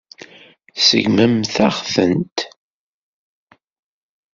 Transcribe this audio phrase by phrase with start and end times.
[0.75, 2.37] Tseggmemt-aɣ-tent.